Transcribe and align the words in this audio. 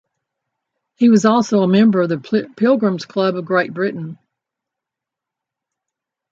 He 0.95 1.09
was 1.09 1.25
also 1.25 1.61
a 1.61 1.67
member 1.67 2.01
of 2.01 2.09
the 2.09 2.49
Pilgrims 2.57 3.05
Club 3.05 3.35
of 3.35 3.45
Great 3.45 3.71
Britain. 3.71 4.17